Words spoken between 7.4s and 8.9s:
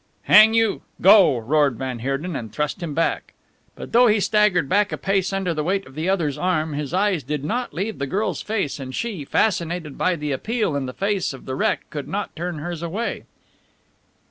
not leave the girl's face,